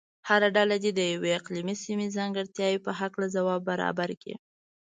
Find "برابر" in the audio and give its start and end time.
3.69-4.09